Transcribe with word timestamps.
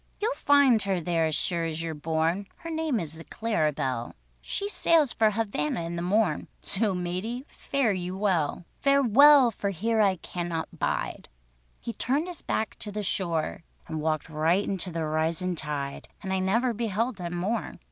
"You'll 0.19 0.33
find 0.33 0.81
her 0.81 0.99
there 0.99 1.27
as 1.27 1.35
sure 1.35 1.63
as 1.65 1.83
you're 1.83 1.93
born; 1.93 2.47
Her 2.55 2.71
name 2.71 2.99
is 2.99 3.19
the 3.19 3.23
Clara 3.23 3.71
Belle, 3.71 4.15
She 4.41 4.67
sails 4.67 5.13
for 5.13 5.29
Havanna 5.29 5.83
in 5.85 5.95
the 5.95 6.01
morn, 6.01 6.47
So, 6.63 6.95
matey—fare 6.95 7.93
you 7.93 8.17
well! 8.17 8.65
"Farewell—for 8.79 9.69
here 9.69 10.01
I 10.01 10.15
cannot 10.15 10.79
bide." 10.79 11.29
He 11.79 11.93
turned 11.93 12.25
his 12.25 12.41
back 12.41 12.79
to 12.79 12.91
the 12.91 13.03
shore, 13.03 13.61
And 13.87 14.01
walked 14.01 14.27
right 14.27 14.63
into 14.63 14.89
the 14.91 15.05
risin' 15.05 15.55
tide, 15.55 16.07
And 16.23 16.33
I 16.33 16.39
never 16.39 16.73
beheld 16.73 17.19
him 17.19 17.35
more. 17.35 17.75